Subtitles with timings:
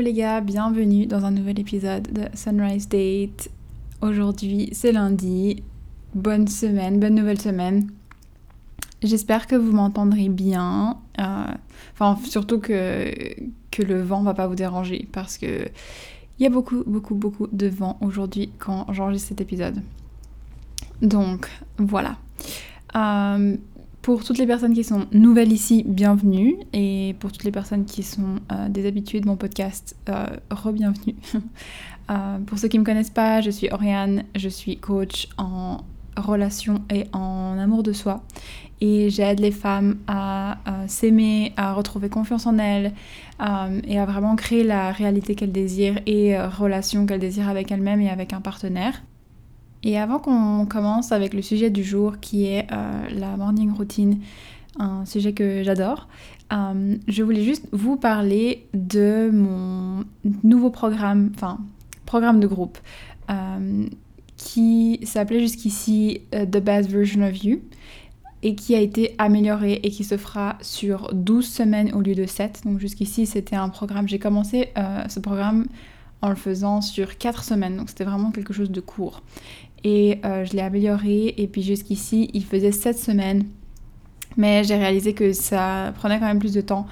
[0.00, 3.50] Les gars, bienvenue dans un nouvel épisode de Sunrise Date.
[4.00, 5.64] Aujourd'hui c'est lundi,
[6.14, 7.90] bonne semaine, bonne nouvelle semaine.
[9.02, 11.46] J'espère que vous m'entendrez bien, euh,
[11.94, 13.12] enfin surtout que,
[13.72, 15.66] que le vent va pas vous déranger parce que
[16.38, 19.82] il y a beaucoup beaucoup beaucoup de vent aujourd'hui quand j'enregistre cet épisode.
[21.02, 22.18] Donc voilà.
[22.94, 23.56] Euh,
[24.08, 26.56] pour toutes les personnes qui sont nouvelles ici, bienvenue.
[26.72, 31.14] Et pour toutes les personnes qui sont euh, des habitués de mon podcast, euh, re-bienvenue.
[32.10, 35.82] Euh, pour ceux qui ne me connaissent pas, je suis Oriane, je suis coach en
[36.16, 38.24] relation et en amour de soi.
[38.80, 42.94] Et j'aide les femmes à, s'aimer, à retrouver confiance en elles
[43.84, 48.08] et à vraiment créer la réalité qu'elles désirent et relation qu'elles désirent avec elles-mêmes et
[48.08, 49.02] avec un partenaire.
[49.84, 54.20] Et avant qu'on commence avec le sujet du jour qui est euh, la morning routine,
[54.78, 56.08] un sujet que j'adore,
[56.52, 60.04] euh, je voulais juste vous parler de mon
[60.42, 61.58] nouveau programme, enfin
[62.06, 62.78] programme de groupe,
[63.30, 63.86] euh,
[64.36, 67.60] qui s'appelait jusqu'ici The Best Version of You
[68.42, 72.24] et qui a été amélioré et qui se fera sur 12 semaines au lieu de
[72.24, 72.62] 7.
[72.64, 74.70] Donc jusqu'ici c'était un programme, j'ai commencé
[75.08, 75.66] ce programme
[76.22, 79.22] en le faisant sur 4 semaines, donc c'était vraiment quelque chose de court
[79.84, 83.44] et euh, je l'ai amélioré et puis jusqu'ici il faisait 7 semaines
[84.36, 86.86] mais j'ai réalisé que ça prenait quand même plus de temps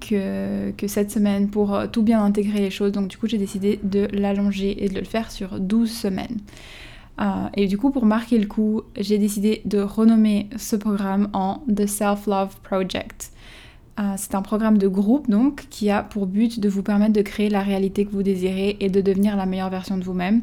[0.00, 3.38] que, que 7 semaines pour euh, tout bien intégrer les choses donc du coup j'ai
[3.38, 6.38] décidé de l'allonger et de le faire sur 12 semaines.
[7.20, 7.24] Euh,
[7.54, 11.86] et du coup pour marquer le coup j'ai décidé de renommer ce programme en The
[11.86, 13.32] Self Love Project.
[14.16, 17.50] c'est un programme de groupe donc qui a pour but de vous permettre de créer
[17.50, 20.40] la réalité que vous désirez et de devenir la meilleure version de vous-même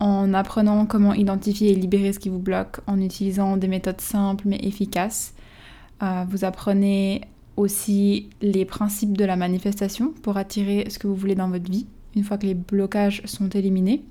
[0.00, 4.44] en apprenant comment identifier et libérer ce qui vous bloque, en utilisant des méthodes simples
[4.46, 5.34] mais efficaces.
[6.02, 7.22] Euh, vous apprenez
[7.56, 11.86] aussi les principes de la manifestation pour attirer ce que vous voulez dans votre vie,
[12.14, 14.04] une fois que les blocages sont éliminés.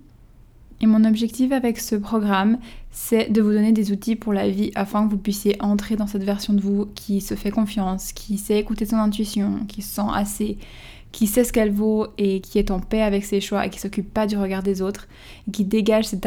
[0.79, 2.59] Et mon objectif avec ce programme,
[2.91, 6.05] c'est de vous donner des outils pour la vie afin que vous puissiez entrer dans
[6.05, 9.95] cette version de vous qui se fait confiance, qui sait écouter son intuition, qui se
[9.95, 10.57] sent assez,
[11.11, 13.79] qui sait ce qu'elle vaut et qui est en paix avec ses choix et qui
[13.79, 15.07] s'occupe pas du regard des autres,
[15.47, 16.25] et qui dégage cette,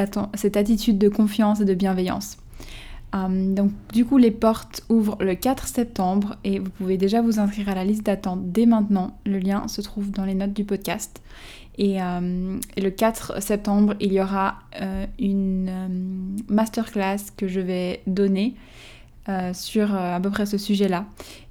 [0.57, 2.39] attitude de confiance et de bienveillance.
[3.13, 7.41] Hum, donc du coup les portes ouvrent le 4 septembre et vous pouvez déjà vous
[7.41, 9.19] inscrire à la liste d'attente dès maintenant.
[9.27, 11.21] Le lien se trouve dans les notes du podcast.
[11.79, 18.03] Et, hum, le 4 septembre, il y aura euh, une hum, masterclass que je vais
[18.07, 18.55] donner
[19.29, 21.05] euh, sur euh, à peu près ce sujet-là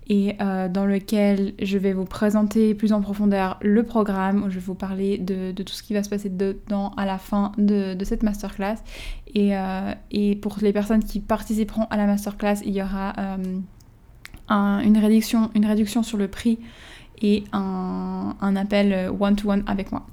[0.09, 4.56] et euh, dans lequel je vais vous présenter plus en profondeur le programme, où je
[4.56, 7.96] vais vous parler de, tout ce qui va se passer dedans à la fin de,
[8.03, 8.78] cette masterclass.
[9.36, 13.59] Et, euh, et, pour les personnes qui participeront à la masterclass, il y aura euh,
[14.50, 16.58] une, réduction, une réduction sur le prix
[17.22, 20.08] et un, un appel one-to-one -one avec moi.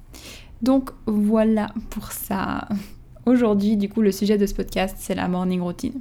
[0.61, 2.69] Donc voilà pour ça.
[3.27, 6.01] Aujourd'hui, du coup, le sujet de ce podcast, c'est la morning routine.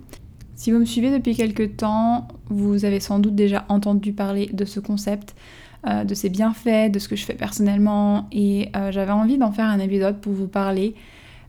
[0.56, 4.64] Si vous me suivez depuis quelques temps, vous avez sans doute déjà entendu parler de
[4.64, 5.36] ce concept,
[5.86, 9.52] euh, de ses bienfaits, de ce que je fais personnellement, et euh, j'avais envie d'en
[9.52, 10.96] faire un épisode pour vous parler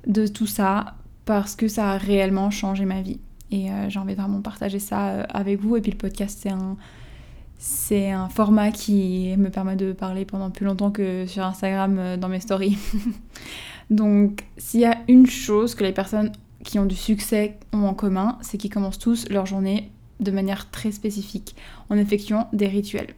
[0.09, 3.21] de tout ça, parce que ça a réellement changé ma vie.
[3.53, 6.51] Et euh, j'ai envie de vraiment partager ça avec vous, et puis le podcast c'est
[6.51, 6.77] un...
[7.59, 12.29] C'est un format qui me permet de parler pendant plus longtemps que sur Instagram dans
[12.29, 12.77] mes stories.
[13.91, 16.33] Donc, s'il y a une chose que les personnes
[16.67, 19.91] qui ont du succès ont en commun, c'est qu'ils commencent tous leur journée
[20.21, 21.55] de manière très spécifique,
[21.89, 23.15] en effectuant des rituels.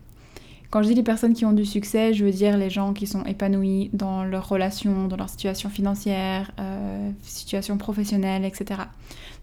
[0.70, 3.06] Quand je dis les personnes qui ont du succès, je veux dire les gens qui
[3.06, 8.82] sont épanouis dans leurs relations, dans leur situation financière, euh, situation professionnelle, etc.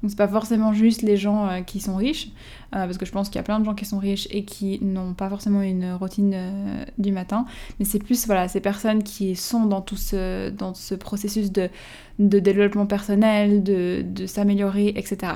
[0.03, 3.11] Donc c'est pas forcément juste les gens euh, qui sont riches, euh, parce que je
[3.11, 5.63] pense qu'il y a plein de gens qui sont riches et qui n'ont pas forcément
[5.63, 7.47] une routine du matin,
[7.79, 11.69] mais c'est plus voilà ces personnes qui sont dans tout ce, dans ce processus de,
[12.19, 15.33] de développement personnel, de, de s'améliorer, etc.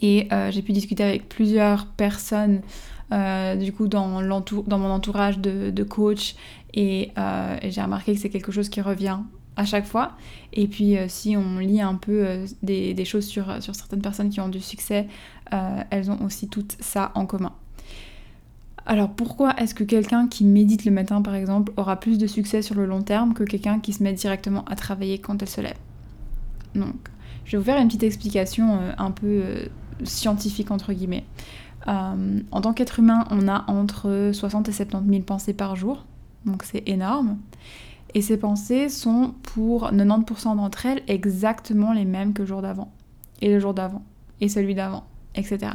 [0.00, 2.62] Et j'ai pu discuter avec plusieurs personnes
[3.10, 6.34] euh, du coup dans, mon entourage de, coach
[6.76, 9.18] euh, et, j'ai remarqué que c'est quelque chose qui revient
[9.56, 10.12] à chaque fois.
[10.52, 14.48] Et puis euh, si on lit un peu des, choses sur, certaines personnes qui ont
[14.48, 15.06] du succès,
[15.90, 17.52] elles ont aussi tout ça en commun.
[18.84, 22.62] Alors pourquoi est-ce que quelqu'un qui médite le matin par exemple aura plus de succès
[22.62, 25.60] sur le long terme que quelqu'un qui se met directement à travailler quand elle se
[25.60, 25.76] lève?
[26.74, 26.94] Donc
[27.44, 29.42] je vais vous faire une petite explication un peu
[30.04, 31.24] scientifique entre guillemets.
[31.86, 36.04] Euh, en tant qu'être humain, on a entre 60 et 70 000 pensées par jour,
[36.44, 37.38] donc c'est énorme.
[38.14, 42.90] Et ces pensées sont pour 90% d'entre elles exactement les mêmes que le jour d'avant,
[43.40, 44.02] et le jour d'avant,
[44.40, 45.04] et celui d'avant,
[45.34, 45.72] etc.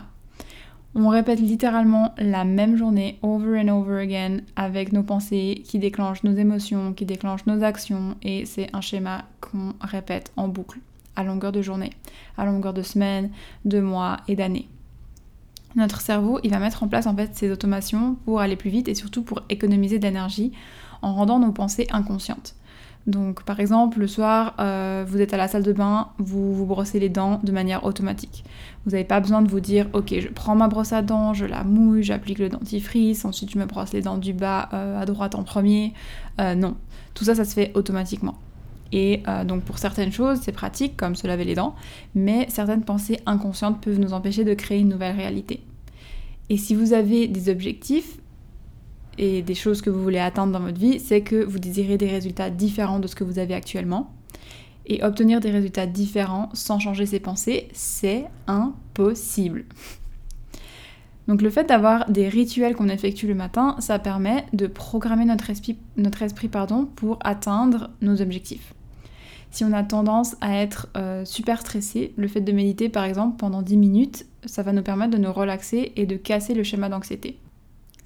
[0.96, 6.24] On répète littéralement la même journée over and over again avec nos pensées qui déclenchent
[6.24, 10.80] nos émotions, qui déclenchent nos actions et c'est un schéma qu'on répète en boucle
[11.16, 11.92] à longueur de journée,
[12.38, 13.30] à longueur de semaines,
[13.66, 14.68] de mois et d'années.
[15.76, 18.88] Notre cerveau, il va mettre en place en fait ces automations pour aller plus vite
[18.88, 20.52] et surtout pour économiser d'énergie
[21.02, 22.56] en rendant nos pensées inconscientes.
[23.08, 26.66] Donc par exemple, le soir, euh, vous êtes à la salle de bain, vous vous
[26.66, 28.46] brossez les dents de manière automatique.
[28.86, 31.46] Vous n'avez pas besoin de vous dire, ok, je prends ma brosse à dents, je
[31.46, 35.06] la mouille, j'applique le dentifrice, ensuite je me brosse les dents du bas euh, à
[35.06, 35.94] droite en premier.
[36.40, 36.76] Euh, non,
[37.14, 38.36] tout ça, ça se fait automatiquement.
[38.96, 41.76] Et donc pour certaines choses, c'est pratique, comme se laver les dents,
[42.14, 45.62] mais certaines pensées inconscientes peuvent nous empêcher de créer une nouvelle réalité.
[46.50, 48.20] Et si vous avez des objectifs,
[49.18, 52.08] et des choses que vous voulez atteindre dans votre vie, c'est que vous désirez des
[52.08, 54.12] résultats différents de ce que vous avez actuellement.
[54.86, 59.66] Et obtenir des résultats différents sans changer ses pensées, c'est impossible.
[61.28, 65.50] Donc le fait d'avoir des rituels qu'on effectue le matin, ça permet de programmer notre
[65.50, 65.78] esprit,
[66.96, 68.74] pour atteindre nos objectifs.
[69.54, 73.38] Si on a tendance à être euh, super stressé, le fait de méditer par exemple
[73.38, 76.90] pendant 10 minutes, ça va nous permettre de nous relaxer et de casser le schéma
[76.90, 77.38] d'anxiété.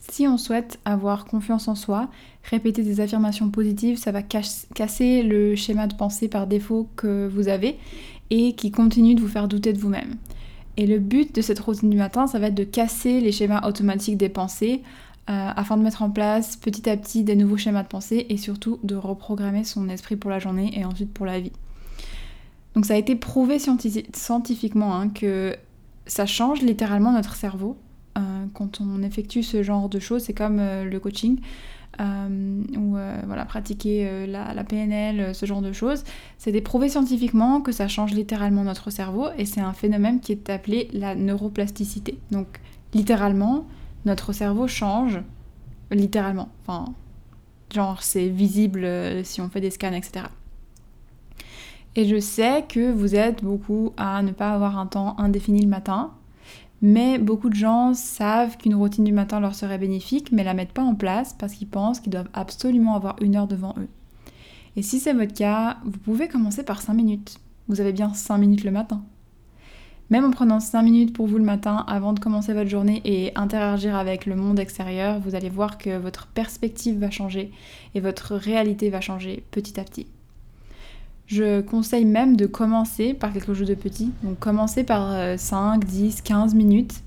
[0.10, 2.10] Si on souhaite avoir confiance en soi,
[2.44, 7.48] répéter des affirmations positives, ça va casser le schéma de pensée par défaut que vous
[7.48, 7.78] avez
[8.30, 10.16] et qui continue de vous faire douter de vous-même.
[10.76, 13.66] Et le but de cette routine du matin, ça va être de casser les schémas
[13.66, 14.84] automatiques des pensées
[15.30, 18.38] euh, afin de mettre en place petit à petit des nouveaux schémas de pensée et
[18.38, 21.52] surtout de reprogrammer son esprit pour la journée et ensuite pour la vie.
[22.76, 25.58] Donc ça a été prouvé scientifiquement hein, que
[26.06, 27.76] ça change littéralement notre cerveau
[28.18, 28.22] euh,
[28.54, 31.40] quand on effectue ce genre de choses, c'est comme euh, le coaching.
[32.00, 32.96] Ou
[33.26, 36.04] voilà, pratiquer la, PNL, ce genre de choses,
[36.38, 40.52] c'est prouvé scientifiquement que ça change littéralement notre cerveau et c'est un phénomène qui est
[40.52, 42.20] appelé la neuroplasticité.
[42.30, 42.60] Donc
[42.94, 43.66] littéralement,
[44.08, 45.22] notre cerveau change,
[45.92, 46.50] littéralement.
[46.64, 46.94] Enfin,
[47.74, 48.88] genre c'est visible
[49.24, 50.26] si on fait des scans, etc.
[51.96, 55.68] Et je sais que vous êtes beaucoup à ne pas avoir un temps indéfini le
[55.68, 56.12] matin,
[56.82, 60.74] mais beaucoup de gens savent qu'une routine du matin leur serait bénéfique, mais la mettent
[60.74, 63.88] pas en place parce qu'ils pensent qu'ils doivent absolument avoir une heure devant eux.
[64.76, 67.40] Et si c'est votre cas, vous pouvez commencer par 5 minutes.
[67.68, 69.04] Vous avez bien 5 minutes le matin.
[70.10, 73.32] Même en prenant 5 minutes pour vous le matin avant de commencer votre journée et
[73.36, 77.52] interagir avec le monde extérieur, vous allez voir que votre perspective va changer
[77.94, 80.08] et votre réalité va changer petit à petit.
[81.26, 84.12] Je conseille même de commencer par quelque chose de petit.
[84.24, 87.04] Donc commencer par 5, 10, 15 minutes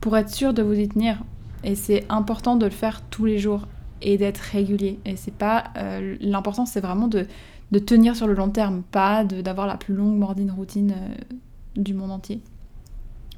[0.00, 1.22] pour être sûr de vous y tenir.
[1.62, 3.66] Et c'est important de le faire tous les jours
[4.02, 4.98] et d'être régulier.
[5.04, 7.26] Et c'est pas euh, l'important, c'est vraiment de,
[7.78, 11.36] tenir sur le long terme, pas d'avoir la plus longue mordine routine euh,
[11.76, 12.40] du monde entier.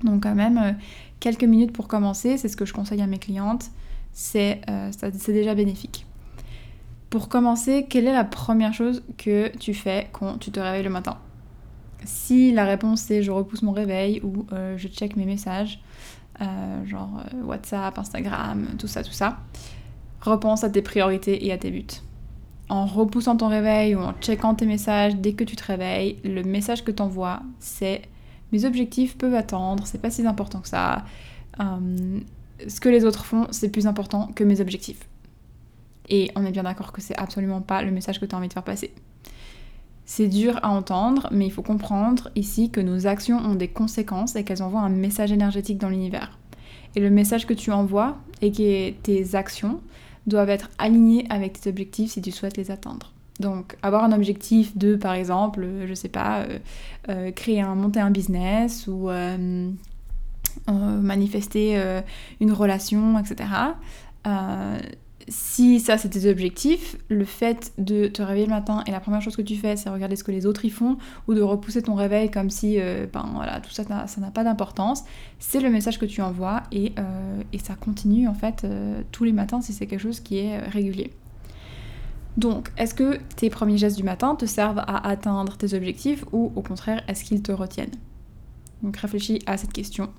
[0.04, 0.72] Donc quand même euh,
[1.20, 3.70] quelques minutes pour commencer, c'est ce que je conseille à mes clientes.
[4.12, 4.60] C'est
[5.28, 6.06] déjà bénéfique.
[7.12, 10.88] Pour commencer, quelle est la première chose que tu fais quand tu te réveilles le
[10.88, 11.18] matin?
[12.04, 15.80] Si la réponse est je repousse mon réveil ou euh, je check mes messages,
[16.40, 19.40] euh, genre euh, WhatsApp, Instagram, tout ça, tout ça,
[20.22, 22.00] repense à tes priorités et à tes buts.
[22.68, 26.42] En repoussant ton réveil ou en checkant tes messages dès que tu te réveilles, le
[26.42, 28.02] message que tu envoies, c'est
[28.52, 31.04] mes objectifs peuvent attendre, c'est pas si important que ça.
[31.58, 35.08] ce que les autres font, c'est plus important que mes objectifs.
[36.08, 38.48] Et on est bien d'accord que c'est absolument pas le message que tu as envie
[38.48, 38.92] de faire passer.
[40.04, 44.36] C'est dur à entendre, mais il faut comprendre ici que nos actions ont des conséquences
[44.36, 46.38] et qu'elles envoient un message énergétique dans l'univers.
[46.96, 49.80] Et le message que tu envoies et que tes actions
[50.26, 53.12] doivent être alignées avec tes objectifs si tu souhaites les atteindre.
[53.42, 56.58] Donc avoir un objectif de, par exemple, je sais pas, euh,
[57.08, 59.70] euh, créer un, monter un business ou euh,
[60.68, 61.82] manifester
[62.40, 63.44] une relation, etc
[65.28, 69.22] si ça c'est tes objectifs, le fait de te réveiller le matin et la première
[69.22, 71.82] chose que tu fais c'est regarder ce que les autres y font ou de repousser
[71.82, 75.04] ton réveil comme si euh, ben voilà tout ça ça n'a pas d'importance,
[75.38, 79.32] c'est le message que tu envoies et, euh, ça continue en fait euh, tous les
[79.32, 81.12] matins si c'est quelque chose qui est régulier.
[82.36, 86.52] Donc, est-ce que tes premiers gestes du matin te servent à atteindre tes objectifs ou
[86.56, 87.94] au contraire est-ce qu'ils te retiennent?
[88.82, 90.10] Donc réfléchis à cette question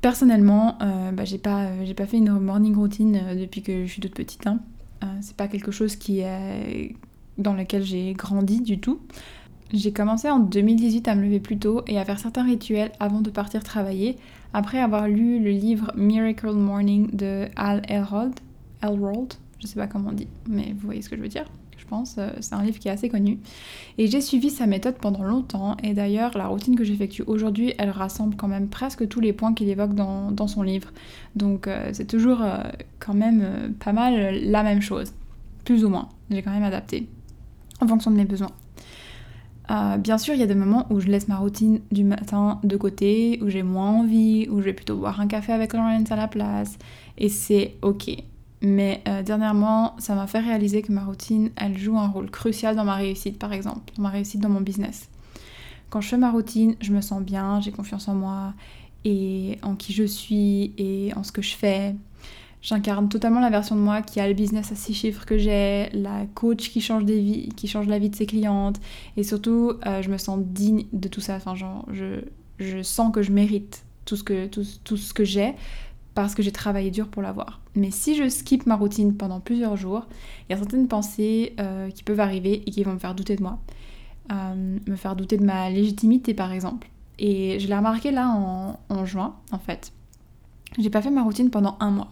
[0.00, 3.90] Personnellement, euh, bah, j'ai pas, euh, pas fait une morning routine euh, depuis que je
[3.90, 4.46] suis toute petite.
[4.46, 4.60] Hein.
[5.20, 6.22] c'est pas quelque chose qui
[7.38, 9.00] dans lequel j'ai grandi du tout.
[9.72, 13.20] J'ai commencé en 2018 à me lever plus tôt et à faire certains rituels avant
[13.20, 14.16] de partir travailler,
[14.54, 18.32] après avoir lu le livre Miracle Morning de Al Elrod.
[18.82, 19.34] Elrod,
[19.66, 21.44] je sais pas comment on dit, mais vous voyez ce que je veux dire.
[21.76, 22.16] je pense.
[22.18, 23.38] Euh, c'est un livre qui est assez connu.
[23.98, 25.76] Et j'ai suivi sa méthode pendant longtemps.
[25.82, 29.54] Et d'ailleurs, la routine que j'effectue aujourd'hui, elle rassemble quand même presque tous les points
[29.54, 30.92] qu'il évoque dans, son livre.
[31.34, 32.62] Donc euh, c'est toujours euh,
[33.00, 35.12] quand même pas mal la même chose.
[35.64, 36.08] Plus ou moins.
[36.30, 37.08] J'ai quand même adapté
[37.80, 38.52] en fonction de mes besoins.
[39.98, 42.76] bien sûr, il y a des moments où je laisse ma routine du matin de
[42.76, 46.16] côté, où j'ai moins envie, où je vais plutôt boire un café avec Laurence à
[46.16, 46.78] la place,
[47.18, 48.22] et c'est ok.
[48.62, 52.74] Mais euh, dernièrement, ça m'a fait réaliser que ma routine, elle joue un rôle crucial
[52.74, 55.08] dans ma réussite, par exemple, dans ma réussite dans mon business.
[55.90, 58.54] Quand je fais ma routine, je me sens bien, j'ai confiance en moi
[59.04, 61.94] et en qui je suis et en ce que je fais.
[62.62, 65.88] J'incarne totalement la version de moi qui a le business à six chiffres que j'ai,
[65.92, 68.80] la coach qui change, des vies, qui change la vie de ses clientes
[69.16, 71.36] et surtout, euh, je me sens digne de tout ça.
[71.36, 72.20] Enfin, je,
[72.58, 75.54] je sens que je mérite tout ce que, tout ce que j'ai
[76.16, 77.60] parce que j'ai travaillé dur pour l'avoir.
[77.74, 80.06] Mais si je skip ma routine pendant plusieurs jours,
[80.48, 83.36] il y a certaines pensées euh, qui peuvent arriver et qui vont me faire douter
[83.36, 83.58] de moi.
[84.32, 86.88] Euh, me faire douter de ma légitimité par exemple.
[87.18, 88.30] Et je l'ai remarqué là
[88.88, 89.92] en, juin en fait.
[90.78, 92.10] J'ai pas fait ma routine pendant un mois.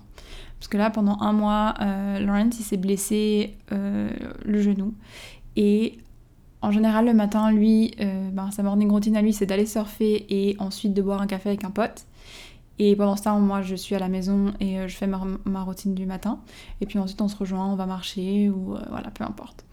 [0.61, 4.11] Parce que là pendant un mois, euh, il s'est blessé euh,
[4.44, 4.92] le genou.
[5.56, 5.96] Et
[6.61, 10.56] en général le matin, lui, ben, sa morning routine à lui c'est d'aller surfer et
[10.58, 12.04] ensuite de boire un café avec un pote.
[12.78, 15.62] Et pendant ce temps, moi, je suis à la maison et euh, je fais ma,
[15.62, 16.40] routine du matin.
[16.81, 19.64] Et puis ensuite, on se rejoint, on va marcher ou euh, voilà, peu importe.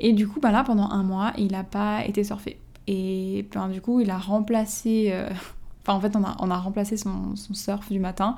[0.00, 2.60] Et du coup, bah là, pendant un mois, il n'a pas été surfé.
[2.86, 5.08] Et ben, du coup, il a remplacé...
[5.12, 5.30] Euh,
[5.82, 8.36] enfin, en fait, on a, remplacé son, surf du matin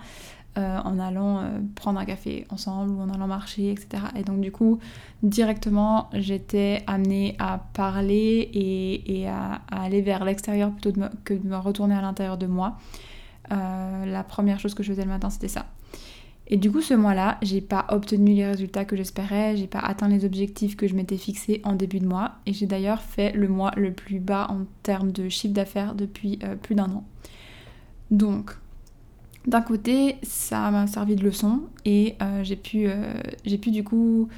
[0.57, 4.03] en allant prendre un café ensemble ou en allant marcher, etc.
[4.17, 4.79] Et donc, du coup,
[5.23, 10.93] directement, j'étais amenée à parler et à, aller vers l'extérieur plutôt
[11.25, 12.77] que de me retourner à l'intérieur de moi.
[13.53, 15.67] Euh, la première chose que je faisais le matin, c'était ça.
[16.47, 20.09] Et du coup, ce mois-là, j'ai pas obtenu les résultats que j'espérais, j'ai pas atteint
[20.09, 22.33] les objectifs que je m'étais fixés en début de mois.
[22.47, 26.39] Et j'ai d'ailleurs fait le mois le plus bas en termes de chiffre d'affaires depuis
[26.43, 27.05] euh, plus d'un an.
[28.11, 28.51] Donc,
[29.47, 32.89] d'un côté, ça m'a servi de leçon et euh, j'ai pu,
[33.45, 34.29] j'ai pu du coup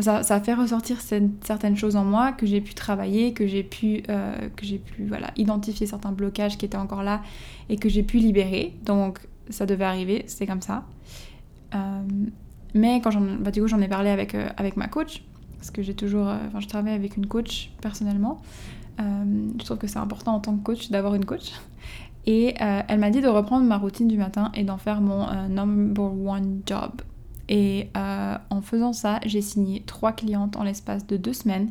[0.00, 4.02] ça, a fait ressortir certaines choses en moi que j'ai pu travailler, que j'ai pu,
[4.08, 7.20] euh, que j'ai pu identifier certains blocages qui étaient encore là
[7.68, 8.74] et que j'ai pu libérer.
[8.84, 9.18] Donc
[9.50, 10.84] ça devait arriver, c'était comme ça.
[11.74, 12.02] Euh,
[12.74, 15.24] mais quand j'en, bah, du coup j'en ai parlé avec, euh, avec ma coach,
[15.56, 18.40] parce que j'ai toujours, enfin je travaille avec une coach personnellement.
[18.98, 21.52] je trouve que c'est important en tant que coach d'avoir une coach.
[22.26, 26.04] Et elle m'a dit de reprendre ma routine du matin et d'en faire mon number
[26.04, 26.92] one job.
[27.48, 31.70] Et euh, en faisant ça, j'ai signé trois clientes en l'espace de deux semaines.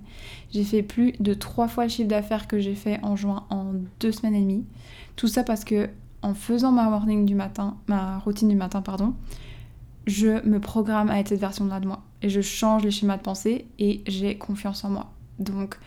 [0.52, 3.74] J'ai fait plus de trois fois le chiffre d'affaires que j'ai fait en juin en
[4.00, 4.66] deux semaines et demie.
[5.16, 5.90] Tout ça parce que
[6.24, 9.14] en faisant ma morning du matin, ma routine du matin, pardon,
[10.08, 12.02] je me programme à être cette version-là de moi.
[12.22, 15.12] Et je change les schémas de pensée et j'ai confiance en moi.
[15.38, 15.78] Donc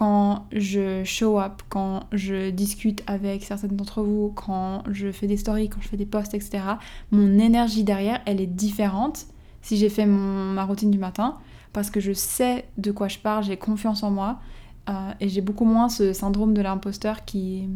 [0.00, 5.36] quand je show up, quand je discute avec certaines d'entre vous, quand je fais des
[5.36, 6.62] stories, quand je fais des posts, etc.,
[7.10, 9.26] mon énergie derrière, elle est différente
[9.60, 11.36] si j'ai fait ma routine du matin,
[11.74, 14.40] parce que je sais de quoi je parle, j'ai confiance en moi,
[14.88, 17.68] euh, et j'ai beaucoup moins ce syndrome de l'imposteur qui,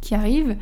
[0.00, 0.56] qui arrive.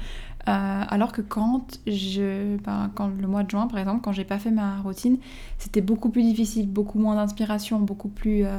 [0.49, 4.25] Euh, alors que quand je, ben, quand le mois de juin par exemple, quand j'ai
[4.25, 5.18] pas fait ma routine,
[5.59, 8.59] c'était beaucoup plus difficile, beaucoup moins d'inspiration, beaucoup plus euh,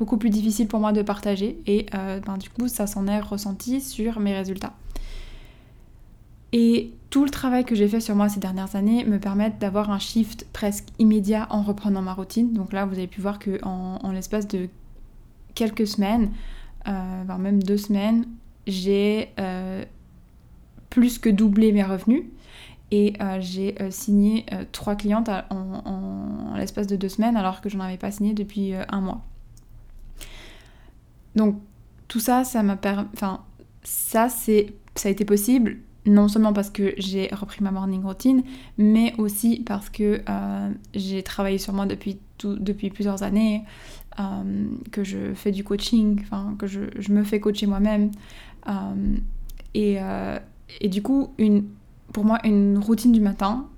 [0.00, 3.20] beaucoup plus difficile pour moi de partager et euh, ben, du coup ça s'en est
[3.20, 4.72] ressenti sur mes résultats.
[6.54, 9.90] Et tout le travail que j'ai fait sur moi ces dernières années me permet d'avoir
[9.90, 12.54] un shift presque immédiat en reprenant ma routine.
[12.54, 14.70] Donc là vous avez pu voir que en, l'espace de
[15.54, 16.30] quelques semaines,
[16.88, 18.24] euh, même deux semaines,
[18.66, 19.84] j'ai euh,
[20.88, 22.24] plus que doublé mes revenus
[22.90, 27.98] et j'ai signé trois clientes en, l'espace de deux semaines alors que je n'en avais
[27.98, 29.20] pas signé depuis un mois.
[31.36, 31.60] Donc
[32.08, 33.08] tout ça, ça m'a permis...
[33.14, 33.40] Enfin,
[33.82, 34.74] ça, c'est...
[34.94, 38.42] ça a été possible non seulement parce que j'ai repris ma morning routine,
[38.78, 43.64] mais aussi parce que euh, j'ai travaillé sur moi depuis, depuis plusieurs années,
[44.18, 44.22] euh,
[44.90, 46.24] que je fais du coaching,
[46.58, 48.10] que je, je, me fais coacher moi-même.
[48.68, 49.16] Euh,
[49.74, 49.98] et,
[50.80, 51.64] et, du coup, une,
[52.12, 53.68] pour moi, une routine du matin,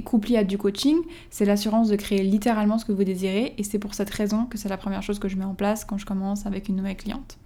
[0.00, 0.96] couplée à du coaching,
[1.28, 4.56] c'est l'assurance de créer littéralement ce que vous désirez et c'est pour cette raison que
[4.56, 6.96] c'est la première chose que je mets en place quand je commence avec une nouvelle
[6.96, 7.38] cliente.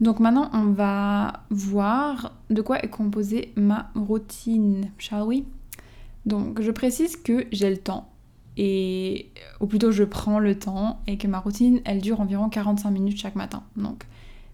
[0.00, 5.42] Donc maintenant, on va voir de quoi est composée ma routine, shall we?
[6.24, 8.10] Donc je précise que j'ai le temps
[8.56, 12.90] et ou plutôt je prends le temps et que ma routine, elle dure environ 45
[12.90, 13.62] minutes chaque matin.
[13.76, 14.04] Donc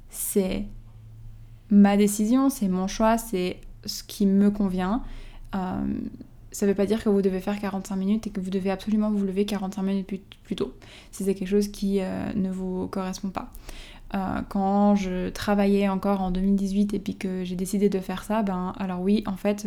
[0.08, 0.64] c'est
[1.70, 5.02] ma décision, c'est mon choix, c'est ce qui me convient.
[5.56, 5.84] Euh,
[6.52, 9.10] ça veut pas dire que vous devez faire 45 minutes et que vous devez absolument
[9.10, 10.72] vous lever 45 minutes plus, tôt,
[11.12, 13.52] si c'est quelque chose qui euh, ne vous correspond pas.
[14.14, 18.42] Euh, quand je travaillais encore en 2018 et puis que j'ai décidé de faire ça,
[18.42, 19.66] ben alors oui, en fait,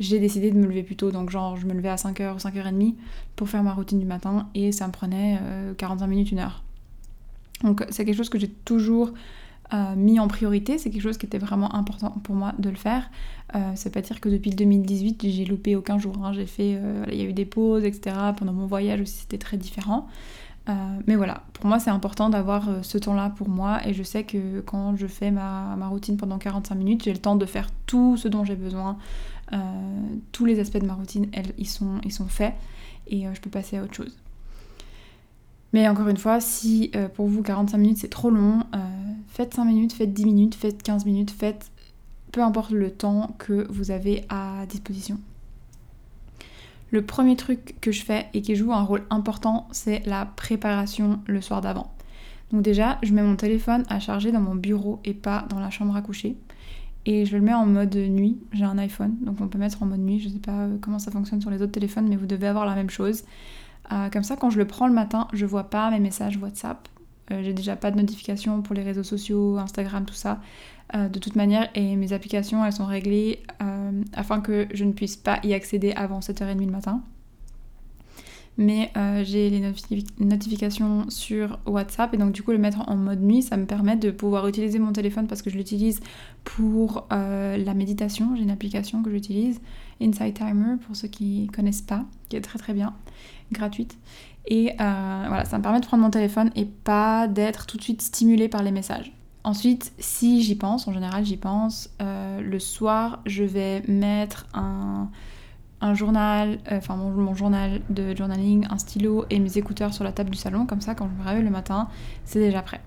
[0.00, 1.12] j'ai décidé de me lever plus tôt.
[1.12, 2.94] Donc genre, je me levais à 5h ou 5h30
[3.36, 5.38] pour faire ma routine du matin et ça me prenait
[5.76, 6.64] 45 minutes, une heure.
[7.62, 9.12] Donc c'est quelque chose que j'ai toujours
[9.96, 13.10] mis en priorité, c'est quelque chose qui était vraiment important pour moi de le faire.
[13.54, 16.14] Euh, ça pas dire que depuis le 2018 j'ai loupé aucun jour.
[16.22, 16.32] Hein.
[16.32, 18.14] J'ai fait, euh, il y a eu des pauses, etc.
[18.36, 20.06] Pendant mon voyage aussi c'était très différent.
[20.68, 20.72] Euh,
[21.06, 24.24] mais voilà, pour moi c'est important d'avoir euh, ce temps-là pour moi et je sais
[24.24, 27.70] que quand je fais ma, ma routine pendant 45 minutes, j'ai le temps de faire
[27.86, 28.98] tout ce dont j'ai besoin.
[30.32, 32.52] tous les aspects de ma routine, ils, sont, ils sont faits
[33.06, 34.14] et je peux passer à autre chose.
[35.72, 38.78] Mais encore une fois, si euh, pour vous 45 minutes c'est trop long, euh,
[39.28, 41.70] faites 5 minutes, faites 10 minutes, faites 15 minutes, faites
[42.32, 45.18] peu importe le temps que vous avez à disposition.
[46.90, 51.20] Le premier truc que je fais et qui joue un rôle important, c'est la préparation
[51.26, 51.92] le soir d'avant.
[52.50, 55.68] Donc déjà, je mets mon téléphone à charger dans mon bureau et pas dans la
[55.68, 56.36] chambre à coucher.
[57.04, 58.38] Et je le mets en mode nuit.
[58.52, 60.18] J'ai un iPhone, donc on peut mettre en mode nuit.
[60.18, 62.64] Je sais pas euh, comment ça fonctionne sur les autres téléphones, mais vous devez avoir
[62.64, 63.24] la même chose.
[63.92, 66.88] Euh, comme ça, quand je le prends le matin, je vois pas mes messages WhatsApp.
[67.30, 70.40] Euh, j'ai déjà pas de notifications pour les réseaux sociaux, Instagram, tout ça.
[70.94, 73.42] Euh, de toute manière, et mes applications, elles sont réglées
[74.14, 77.02] afin que je ne puisse pas y accéder avant 7h30 le matin
[78.60, 78.90] mais
[79.22, 79.62] j'ai les
[80.18, 83.96] notifications sur WhatsApp et donc du coup le mettre en mode nuit ça me permet
[83.96, 86.00] de pouvoir utiliser mon téléphone parce que je l'utilise
[86.42, 89.60] pour la méditation j'ai une application que j'utilise
[90.00, 92.94] Insight Timer pour ceux qui connaissent pas qui est très très bien
[93.52, 93.96] gratuite.
[94.46, 97.82] Et euh, voilà ça me permet de prendre mon téléphone et pas d'être tout de
[97.82, 99.12] suite stimulé par les messages.
[99.44, 105.10] Ensuite, si j'y pense, en général j'y pense, le soir je vais mettre un,
[105.94, 110.30] journal, euh, enfin mon, journal de journaling, un stylo et mes écouteurs sur la table
[110.30, 111.88] du salon, comme ça quand je me réveille le matin,
[112.24, 112.80] c'est déjà prêt.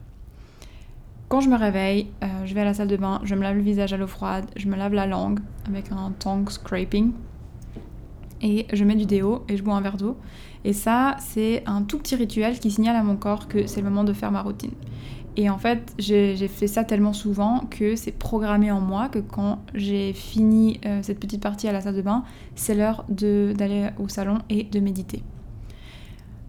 [1.31, 3.55] Quand je me réveille, euh, je vais à la salle de bain, je me lave
[3.55, 7.13] le visage à l'eau froide, je me lave la langue avec un tongue scraping
[8.41, 10.17] et je mets du déo et je bois un verre d'eau.
[10.65, 13.89] Et ça, c'est un tout petit rituel qui signale à mon corps que c'est le
[13.89, 14.73] moment de faire ma routine.
[15.37, 19.59] Et en fait, j'ai fait ça tellement souvent que c'est programmé en moi que quand
[19.73, 22.25] j'ai fini euh, cette petite partie à la salle de bain,
[22.55, 25.23] c'est l'heure d'aller au salon et de méditer.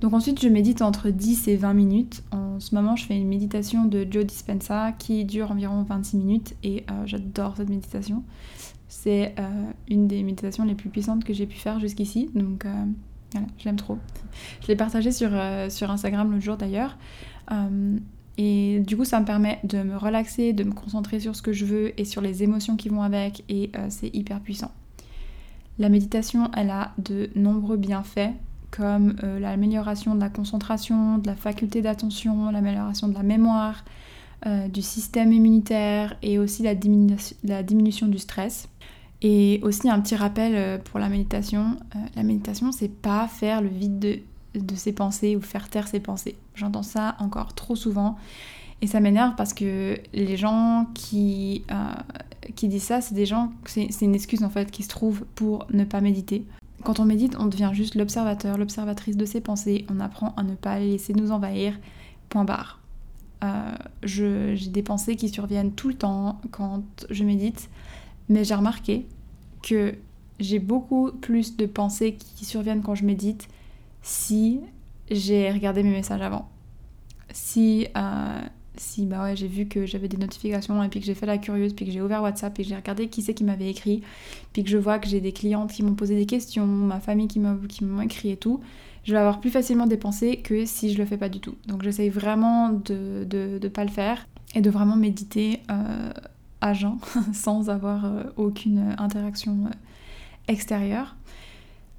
[0.02, 2.22] Donc ensuite, je médite entre 10 et 20 minutes.
[2.30, 6.54] En ce moment, je fais une méditation de Joe Dispenza qui dure environ 26 minutes
[6.62, 8.22] et euh, j'adore cette méditation.
[8.88, 9.48] C'est euh,
[9.88, 12.28] une des méditations les plus puissantes que j'ai pu faire jusqu'ici.
[12.34, 12.66] Donc
[13.32, 13.96] voilà, je l'aime trop.
[14.60, 15.30] Je l'ai partagée sur,
[15.70, 16.98] sur Instagram l'autre jour d'ailleurs.
[18.38, 21.52] Et du coup, ça me permet de me relaxer, de me concentrer sur ce que
[21.52, 24.72] je veux et sur les émotions qui vont avec, et euh, c'est hyper puissant.
[25.78, 28.30] La méditation, elle a de nombreux bienfaits,
[28.72, 33.84] comme euh, l'amélioration de la concentration, de la faculté d'attention, l'amélioration de la mémoire,
[34.46, 36.74] euh, du système immunitaire et aussi la,
[37.44, 38.68] la, diminution du stress.
[39.24, 41.76] Et aussi un petit rappel pour la méditation,
[42.16, 44.20] la méditation, c'est pas faire le vide
[44.54, 46.36] de ses pensées ou faire taire ses pensées.
[46.56, 48.16] J'entends ça encore trop souvent
[48.82, 51.94] et ça m'énerve parce que les gens qui, euh,
[52.56, 55.66] qui disent ça, c'est des gens, c'est une excuse en fait qui se trouve pour
[55.72, 56.44] ne pas méditer.
[56.84, 60.54] Quand on médite, on devient juste l'observateur, l'observatrice de ses pensées, on apprend à ne
[60.54, 61.78] pas les laisser nous envahir,
[62.28, 62.80] point barre.
[63.44, 67.70] Euh, j'ai des pensées qui surviennent tout le temps quand je médite,
[68.28, 69.06] mais j'ai remarqué
[69.62, 69.94] que
[70.40, 73.48] j'ai beaucoup plus de pensées qui surviennent quand je médite
[74.02, 74.60] si
[75.10, 76.48] j'ai regardé mes messages avant.
[77.32, 78.40] Si, euh,
[78.82, 81.38] si bah ouais, j'ai vu que j'avais des notifications et puis que j'ai fait la
[81.38, 84.02] curieuse, puis que j'ai ouvert WhatsApp et que j'ai regardé qui c'est qui m'avait écrit,
[84.52, 87.28] puis que je vois que j'ai des clientes qui m'ont posé des questions, ma famille
[87.28, 88.60] qui m'ont écrit et tout,
[89.04, 91.54] je vais avoir plus facilement des pensées que si je le fais pas du tout.
[91.66, 96.12] Donc j'essaye vraiment de, de, pas le faire et de vraiment méditer euh,
[96.60, 96.98] à jeun
[97.32, 99.70] sans avoir euh, aucune interaction
[100.48, 101.16] extérieure.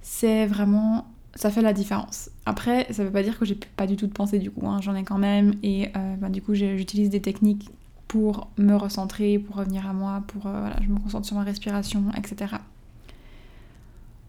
[0.01, 2.29] C'est vraiment ça fait la différence.
[2.45, 4.79] Après, ça veut pas dire que j'ai pas du tout de pensée du coup, hein.
[4.81, 7.69] j'en ai quand même et euh, ben, du coup j'utilise des techniques
[8.07, 11.43] pour me recentrer, pour revenir à moi, pour euh, voilà, je me concentre sur ma
[11.43, 12.55] respiration, etc.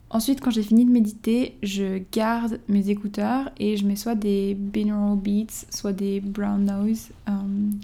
[0.08, 4.54] Ensuite, quand j'ai fini de méditer, je garde mes écouteurs et je mets soit des
[4.54, 7.32] binaural beats, soit des brown noise euh,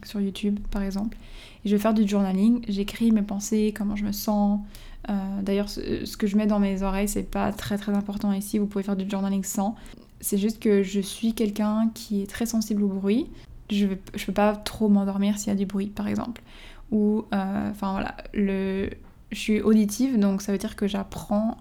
[0.04, 1.18] sur YouTube par exemple.
[1.64, 4.60] Et je vais du journaling, j'écris mes pensées, comment je me sens,
[5.10, 8.58] euh, d'ailleurs, ce, que je mets dans mes oreilles, c'est pas très très important ici.
[8.58, 9.74] Vous pouvez faire du journaling sans.
[10.20, 13.26] C'est juste que je suis quelqu'un qui est très sensible au bruit.
[13.70, 16.42] Je, je peux pas trop m'endormir s'il y a du bruit, par exemple.
[16.90, 18.90] Ou, euh, enfin voilà, le,
[19.30, 21.56] je suis auditive, donc ça veut dire que j'apprends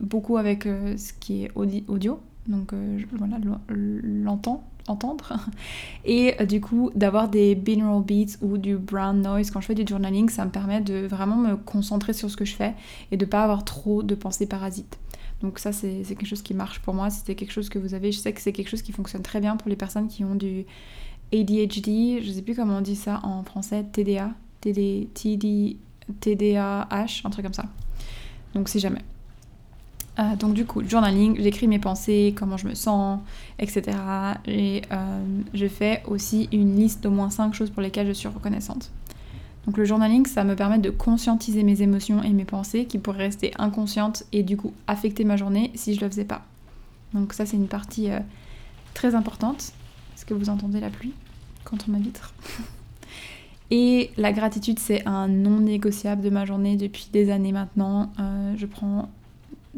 [0.00, 2.74] beaucoup avec ce qui est audio, donc
[3.12, 3.38] voilà,
[3.68, 5.34] l'entend entendre.
[6.04, 9.74] Et euh, du coup, d'avoir des binaural beats ou du brown noise quand je fais
[9.74, 12.74] du journaling, ça me permet de vraiment me concentrer sur ce que je fais
[13.10, 14.98] et de pas avoir trop de pensées parasites.
[15.42, 17.08] Donc ça, c'est quelque chose qui marche pour moi.
[17.10, 19.22] Si c'est quelque chose que vous avez, je sais que c'est quelque chose qui fonctionne
[19.22, 20.66] très bien pour les personnes qui ont du
[21.32, 25.76] ADHD, je sais plus comment on dit ça en français, TDA, TD, TD,
[26.20, 27.66] TDAH, un truc comme ça.
[28.54, 29.02] Donc si jamais.
[30.20, 33.20] Euh, donc du coup, journaling, j'écris mes pensées, comment je me sens,
[33.58, 33.96] etc.
[34.46, 38.28] Et euh, je fais aussi une liste d'au moins 5 choses pour lesquelles je suis
[38.28, 38.90] reconnaissante.
[39.66, 43.24] Donc le journaling, ça me permet de conscientiser mes émotions et mes pensées qui pourraient
[43.24, 46.42] rester inconscientes et du coup affecter ma journée si je le faisais pas.
[47.14, 48.20] Donc ça c'est une partie euh,
[48.94, 49.72] très importante.
[50.16, 51.12] Est-ce que vous entendez la pluie
[51.64, 52.34] contre ma vitre
[53.70, 58.10] Et la gratitude, c'est un non négociable de ma journée depuis des années maintenant.
[58.56, 59.08] je prends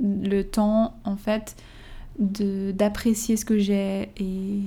[0.00, 1.56] le temps en fait
[2.18, 4.60] d'apprécier ce que j'ai et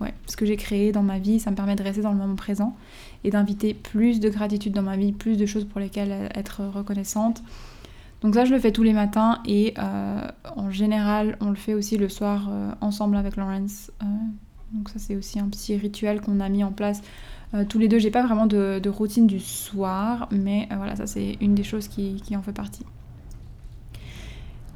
[0.00, 1.40] ouais, ce que j'ai créé dans ma vie.
[1.40, 2.76] Ça me permet de rester dans le moment présent
[3.24, 7.42] et d'inviter plus de gratitude dans ma vie, plus de choses pour lesquelles être reconnaissante.
[8.20, 11.74] Donc ça, je le fais tous les matins et euh, en général, on le fait
[11.74, 13.90] aussi le soir euh, ensemble avec Lawrence.
[14.02, 14.06] Euh,
[14.72, 17.02] donc ça, c'est aussi un petit rituel qu'on a mis en place
[17.68, 18.00] tous les deux.
[18.00, 22.18] J'ai pas vraiment de, routine du soir, mais voilà, ça c'est une des choses qui
[22.34, 22.84] en fait partie.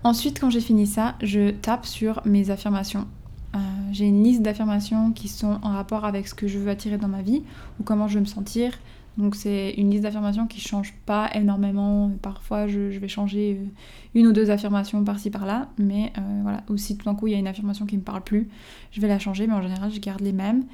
[0.05, 3.07] Ensuite, quand j'ai fini ça, je tape sur mes affirmations.
[3.55, 3.59] Euh,
[3.93, 7.09] j'ai une liste d'affirmations qui sont en rapport avec ce que je veux attirer dans
[7.09, 7.43] ma vie
[7.81, 8.79] ou comment je veux me sentir.
[9.17, 12.13] Donc c'est une liste d'affirmations qui change pas énormément.
[12.23, 13.67] Parfois je, vais changer euh,
[14.15, 16.63] une ou deux affirmations par-ci par-là, mais euh, voilà.
[16.69, 18.49] Ou si tout d'un coup il y a une affirmation qui me parle plus,
[18.93, 20.65] je vais la changer, mais en général je garde les mêmes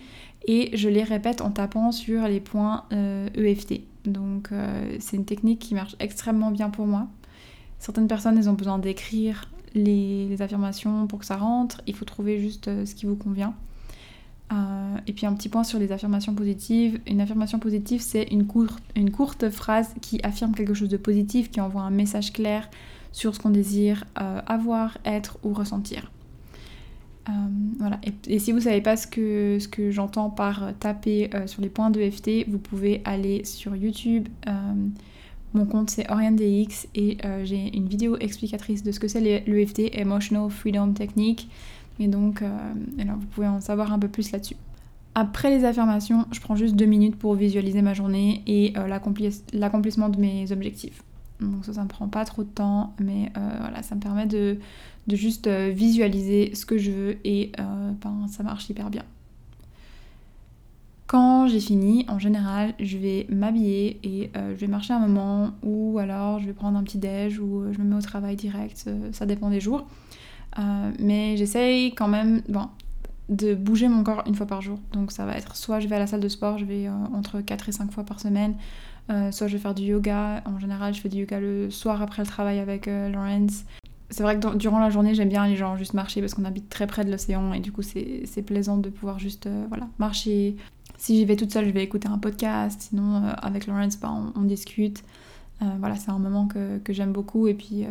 [0.47, 3.73] et je les répète en tapant sur les points EFT.
[3.73, 4.51] E Donc
[4.99, 7.09] c'est une technique qui marche extrêmement bien pour moi.
[7.79, 11.81] Certaines personnes, elles ont besoin d'écrire les, affirmations pour que ça rentre.
[11.87, 13.55] Il faut trouver juste euh, ce qui vous convient.
[14.53, 17.01] Euh, et puis un petit point sur les affirmations positives.
[17.07, 21.83] Une affirmation positive, c'est une courte, phrase qui affirme quelque chose de positif, qui envoie
[21.83, 22.69] un message clair
[23.13, 26.11] sur ce qu'on désire euh, avoir, être ou ressentir.
[27.79, 28.01] voilà.
[28.29, 31.71] Et, si vous ne savez pas ce que, ce que j'entends par taper sur les
[31.71, 34.29] points de FT, vous pouvez aller sur YouTube.
[35.55, 39.83] Mon compte c'est OrienDX et euh, j'ai une vidéo explicatrice de ce que c'est l'EFT,
[39.93, 41.49] Emotional Freedom Technique.
[42.01, 42.49] Et donc, euh,
[42.99, 44.57] vous pouvez en savoir un peu plus là-dessus.
[45.15, 50.09] Après les affirmations, je prends juste deux minutes pour visualiser ma journée et euh, l'accomplissement
[50.09, 51.05] de mes objectifs.
[51.41, 54.59] Donc ça, ça me prend pas trop de temps, mais voilà, ça me permet de,
[55.09, 59.03] de, juste visualiser ce que je veux et ben, ça marche hyper bien.
[61.15, 65.53] Quand j'ai fini, en général, je vais m'habiller et euh, je vais marcher un moment
[65.63, 68.35] ou alors je vais prendre un petit déj ou euh, je me mets au travail
[68.35, 69.87] direct, euh, ça dépend des jours.
[70.99, 72.67] mais j'essaye quand même bon,
[73.29, 74.81] de bouger mon corps une fois par jour.
[74.93, 77.41] Donc ça va être soit je vais à la salle de sport, je vais entre
[77.41, 78.57] 4 et 5 fois par semaine,
[79.31, 80.43] soit je vais faire du yoga.
[80.47, 83.63] En général, je fais du yoga le soir après le travail avec Lawrence.
[84.11, 86.69] C'est vrai que durant la journée, j'aime bien les gens juste marcher parce qu'on habite
[86.69, 90.57] très près de l'océan et du coup, c'est plaisant de pouvoir juste voilà, marcher,
[90.97, 92.81] si j'y vais toute seule, je vais écouter un podcast.
[92.89, 95.03] Sinon, euh, avec Lawrence, bah, on, discute.
[95.63, 97.47] Euh, voilà, c'est un moment que, j'aime beaucoup.
[97.47, 97.89] Et puis, euh,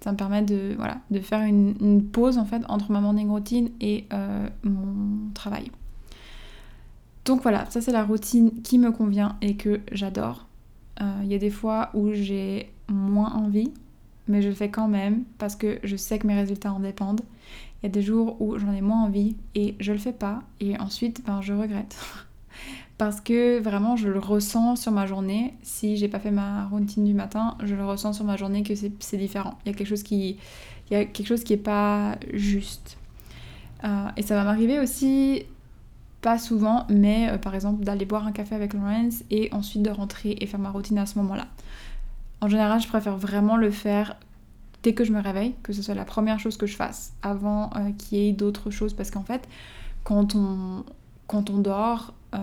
[0.00, 3.70] ça me permet de, voilà, de faire une, pause en fait entre ma morning routine
[3.80, 4.06] et
[4.62, 5.70] mon travail.
[7.24, 10.46] Donc voilà, ça c'est la routine qui me convient et que j'adore.
[11.00, 13.72] Il y a des fois où j'ai moins envie,
[14.28, 17.22] mais je le fais quand même parce que je sais que mes résultats en dépendent.
[17.82, 20.42] Il y a des jours où j'en ai moins envie et je le fais pas
[20.60, 21.96] et ensuite ben, je regrette.
[22.98, 25.54] parce que vraiment je le ressens sur ma journée.
[25.62, 28.74] Si j'ai pas fait ma routine du matin, je le ressens sur ma journée que
[28.74, 29.58] c'est différent.
[29.64, 30.38] Il y a quelque chose qui,
[30.90, 32.96] il y a quelque chose qui est pas juste.
[33.84, 35.42] Euh, et ça va m'arriver aussi,
[36.22, 39.90] pas souvent, mais euh, par exemple d'aller boire un café avec Lawrence et ensuite de
[39.90, 41.46] rentrer et faire ma routine à ce moment-là.
[42.40, 44.16] En général, je préfère vraiment le faire
[44.82, 47.70] dès que je me réveille, que ce soit la première chose que je fasse avant
[47.76, 49.46] euh, qu'il y ait d'autres choses, parce qu'en fait,
[50.04, 50.84] quand on,
[51.26, 52.38] quand on dort, euh,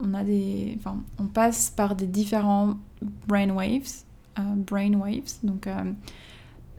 [0.00, 2.74] on, a des, enfin, on passe par des différents
[3.26, 4.04] brain waves,
[4.38, 5.34] euh, brain waves.
[5.42, 5.92] Donc, euh,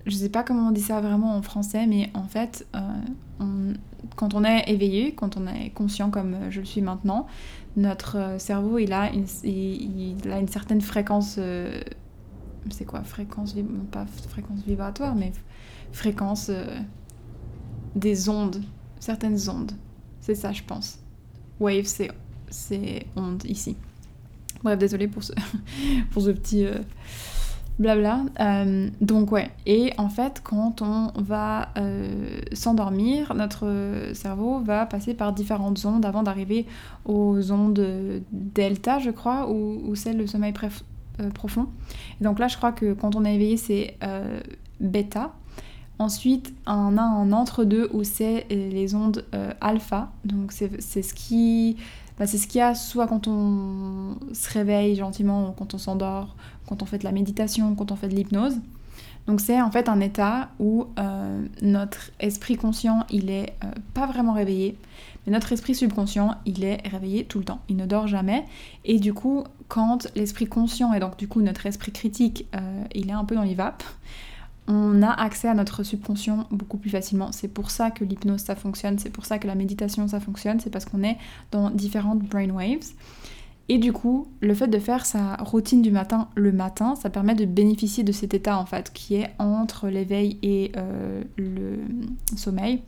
[0.05, 2.67] je sais pas comment on dit ça vraiment en français, mais en fait,
[4.15, 7.27] quand on est éveillé, quand on est conscient comme je le suis maintenant,
[7.75, 11.37] notre cerveau il a une, il, a une certaine fréquence.
[12.71, 13.03] c'est quoi?
[13.03, 13.55] Fréquence
[13.91, 15.31] pas fréquence vibratoire, mais
[15.91, 16.49] fréquence
[17.95, 18.61] des ondes,
[18.99, 19.73] certaines ondes.
[20.21, 20.99] C'est ça, je pense.
[21.59, 21.85] Wave,
[22.49, 23.75] c'est onde ici.
[24.63, 25.33] Bref, désolé pour ce,
[26.11, 26.79] pour ce petit, euh,
[27.77, 28.21] blabla.
[28.39, 35.13] Euh, donc ouais, et en fait quand on va euh, s'endormir, notre cerveau va passer
[35.13, 36.65] par différentes ondes avant d'arriver
[37.05, 40.53] aux ondes delta, je crois, ou, ou celles de sommeil
[41.33, 41.67] profond.
[42.19, 43.97] Et donc là, je crois que quand on est éveillé, c'est
[44.79, 45.33] bêta.
[45.99, 49.25] Ensuite, on a un entre-deux où c'est les ondes
[49.59, 50.11] alpha.
[50.23, 51.75] Donc c'est ce qui
[52.19, 56.35] bah, c'est ce qu'il y a soit quand on se réveille gentiment, quand on s'endort,
[56.67, 58.57] quand on fait de la méditation, quand on fait de l'hypnose.
[59.25, 64.05] Donc c'est en fait un état où euh, notre esprit conscient, il est euh, pas
[64.05, 64.75] vraiment réveillé,
[65.25, 67.59] mais notre esprit subconscient, il est réveillé tout le temps.
[67.69, 68.43] Il ne dort jamais.
[68.83, 73.09] Et du coup, quand l'esprit conscient et donc du coup notre esprit critique, euh, il
[73.09, 73.83] est un peu dans les vapes,
[74.69, 77.31] on a accès à notre subconscient beaucoup plus facilement.
[77.31, 80.59] C'est pour ça que l'hypnose ça fonctionne, c'est pour ça que la méditation ça fonctionne,
[80.59, 81.17] c'est parce qu'on est
[81.51, 82.93] dans différentes brainwaves.
[83.67, 87.33] Et du coup, le fait de faire sa routine du matin le matin, ça permet
[87.33, 91.79] de bénéficier de cet état en fait qui est entre l'éveil et euh, le
[92.35, 92.83] sommeil.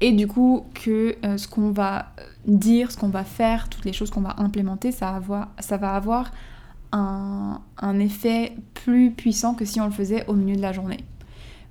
[0.00, 2.12] Et du coup, que euh, ce qu'on va
[2.46, 5.20] dire, ce qu'on va faire, toutes les choses qu'on va implémenter, ça,
[5.58, 6.30] ça va avoir
[6.96, 11.04] un, effet plus puissant que si on le faisait au milieu de la journée.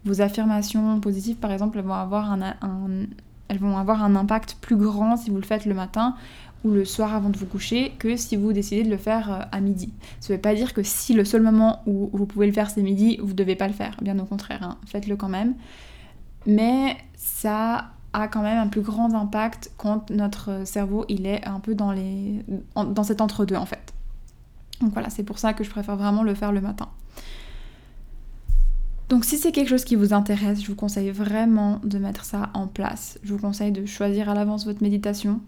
[0.05, 2.55] Vos affirmations positives, par exemple, elles vont avoir un,
[3.47, 6.15] elles vont avoir un impact plus grand si vous le faites le matin
[6.63, 9.39] ou le soir avant de vous coucher que si vous décidez de le faire euh,
[9.51, 9.91] à midi.
[10.21, 12.69] Ça ne veut pas dire que si le seul moment où vous pouvez le faire
[12.69, 13.97] c'est midi, vous ne devez pas le faire.
[14.01, 14.77] Bien au contraire, hein.
[14.85, 15.55] faites-le quand même.
[16.45, 21.59] Mais ça a quand même un plus grand impact quand notre cerveau il est un
[21.59, 23.92] peu dans, les, dans cet entre-deux en fait.
[24.81, 26.89] Donc voilà, c'est pour ça que je préfère vraiment le faire le matin.
[29.09, 32.49] Donc si c'est quelque chose qui vous intéresse, je vous conseille vraiment de mettre ça
[32.53, 33.19] en place.
[33.23, 35.39] Je vous conseille de choisir à l'avance votre méditation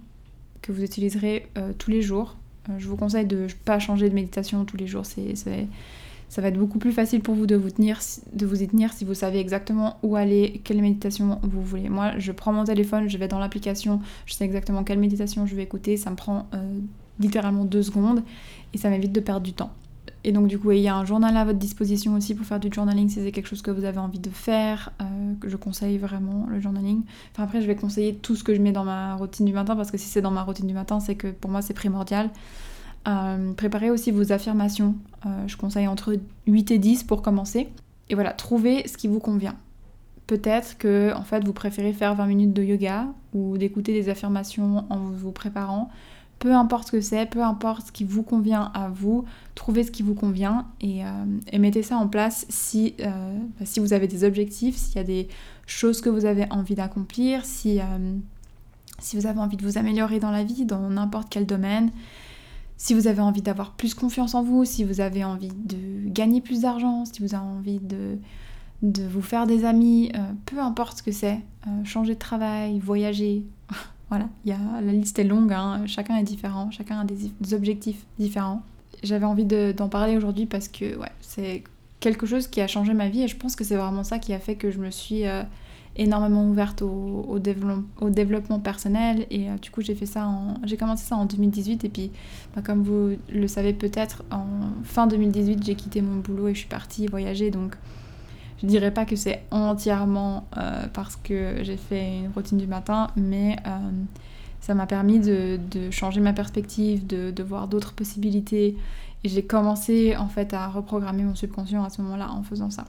[0.62, 2.36] que vous utiliserez euh, tous les jours.
[2.70, 5.06] Euh, je vous conseille de ne pas changer de méditation tous les jours.
[5.06, 5.36] C'est,
[6.30, 8.00] ça va être beaucoup plus facile pour vous de vous, tenir,
[8.34, 11.90] de vous y tenir si vous savez exactement où aller, quelle méditation vous voulez.
[11.90, 15.56] Moi, je prends mon téléphone, je vais dans l'application, je sais exactement quelle méditation je
[15.56, 15.98] vais écouter.
[15.98, 16.80] Ça me prend euh,
[17.20, 18.24] littéralement deux secondes
[18.74, 19.72] et ça m'évite de perdre du temps.
[20.24, 22.60] Et donc du coup, il y a un journal à votre disposition aussi pour faire
[22.60, 25.06] du journaling si c'est quelque chose que vous avez envie de faire, euh,
[25.46, 27.04] je conseille vraiment le journaling.
[27.32, 29.76] Enfin après, je vais conseiller tout ce que je mets dans ma routine du matin
[29.76, 32.32] parce que si c'est dans ma routine du matin, c'est que pour moi c'est primordial.
[33.08, 34.96] Euh, préparez aussi vos affirmations.
[35.28, 37.70] Euh, je conseille entre 8 et 10 pour commencer.
[38.10, 39.56] Et voilà, trouvez ce qui vous convient.
[40.26, 44.86] Peut-être que en fait vous préférez faire 20 minutes de yoga ou d'écouter des affirmations
[44.90, 45.92] en vous préparant
[46.40, 49.92] peu importe ce que c'est, peu importe ce qui vous convient à vous, trouvez ce
[49.92, 51.08] qui vous convient et, euh,
[51.58, 55.04] mettez ça en place si, euh, bah, si vous avez des objectifs, s'il y a
[55.04, 55.28] des
[55.66, 57.84] choses que vous avez envie d'accomplir, si, euh,
[59.00, 61.92] si vous avez envie de vous améliorer dans la vie, dans n'importe quel domaine,
[62.78, 66.42] si vous avez envie d'avoir plus confiance en vous, si vous avez envie de gagner
[66.42, 68.18] plus d'argent, si vous avez envie de,
[68.82, 70.12] de vous faire des amis,
[70.46, 71.40] peu importe ce que c'est,
[71.86, 73.46] changer de travail, voyager,
[74.10, 75.84] Voilà, y a, la liste est longue, hein.
[75.88, 78.62] chacun est différent, chacun a des, objectifs différents.
[79.04, 81.64] J'avais envie d'en parler aujourd'hui parce que ouais, c'est
[82.00, 84.34] quelque chose qui a changé ma vie et je pense que c'est vraiment ça qui
[84.34, 85.42] a fait que je me suis euh,
[85.96, 87.40] énormément ouverte au, au,
[88.10, 90.30] développement personnel et euh, du coup j'ai fait ça
[90.64, 92.12] j'ai commencé ça en 2018 et puis
[92.56, 94.46] bah, comme vous le savez peut-être en
[94.84, 97.76] fin 2018 j'ai quitté mon boulot et je suis partie voyager donc
[98.66, 103.12] je dirais pas que c'est entièrement euh, parce que j'ai fait une routine du matin,
[103.16, 103.92] mais euh,
[104.60, 105.60] ça m'a permis de,
[105.92, 108.76] changer ma perspective, de, voir d'autres possibilités.
[109.24, 112.86] Et j'ai commencé en fait à reprogrammer mon subconscient à ce moment-là en faisant ça.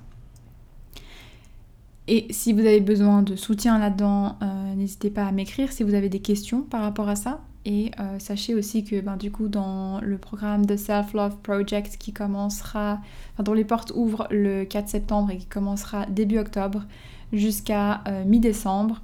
[2.09, 5.93] Et si vous avez besoin de soutien là-dedans, euh, n'hésitez pas à m'écrire si vous
[5.93, 7.43] avez des questions par rapport à ça.
[7.69, 11.97] Et euh, sachez aussi que ben, du coup dans le programme de Self Love Project
[11.99, 13.01] qui commencera,
[13.41, 16.85] dont les portes ouvrent le 4 septembre et qui commencera début octobre
[17.33, 19.03] jusqu'à euh, mi-décembre,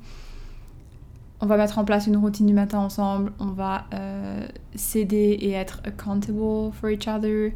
[1.40, 4.46] on va mettre en place une routine du matin ensemble, on va euh,
[4.77, 7.51] s'aider et être accountable for each other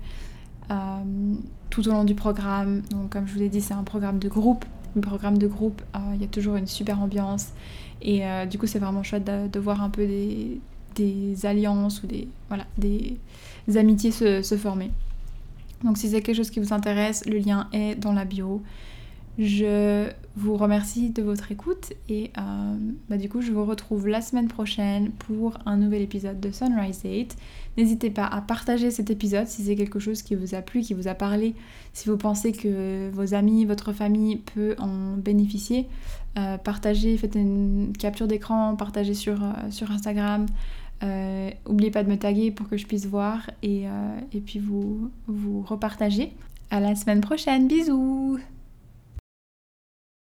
[1.71, 2.83] tout au long du programme.
[2.90, 4.64] Donc comme je vous l'ai dit, c'est un programme de groupe.
[4.97, 5.83] Un programme de groupe,
[6.14, 7.53] il y a toujours une super ambiance.
[8.03, 10.61] Et du coup, c'est vraiment chouette de, voir un peu des,
[10.96, 13.16] des alliances ou des, voilà, des,
[13.76, 14.90] amitiés se, former.
[15.85, 18.62] Donc si c'est quelque chose qui vous intéresse, le lien est dans la bio.
[19.38, 22.76] Je vous remercie de votre écoute et euh,
[23.11, 27.02] bah, du coup je vous retrouve la semaine prochaine pour un nouvel épisode de Sunrise
[27.02, 27.37] Date.
[27.76, 30.94] N'hésitez pas à partager cet épisode si c'est quelque chose qui vous a plu, qui
[30.94, 31.54] vous a parlé,
[31.92, 35.87] si vous pensez que vos amis, votre famille peut en bénéficier.
[36.38, 40.46] Euh, partagez, faites une capture d'écran, partagez sur, euh, sur Instagram,
[41.02, 44.59] euh, n'oubliez pas de me taguer pour que je puisse voir et, euh, et puis
[44.59, 46.32] vous, vous repartager.
[46.70, 48.38] À la semaine prochaine, bisous